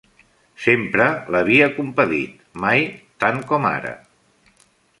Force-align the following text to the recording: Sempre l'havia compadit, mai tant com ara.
Sempre 0.61 1.05
l'havia 1.35 1.67
compadit, 1.75 2.41
mai 2.65 2.83
tant 3.25 3.41
com 3.53 3.69
ara. 3.75 3.95